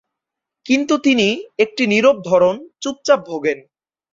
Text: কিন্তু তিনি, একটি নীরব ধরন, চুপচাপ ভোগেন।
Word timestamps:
কিন্তু 0.65 0.93
তিনি, 0.97 1.27
একটি 1.57 1.83
নীরব 1.87 2.17
ধরন, 2.21 2.55
চুপচাপ 2.81 3.19
ভোগেন। 3.27 3.59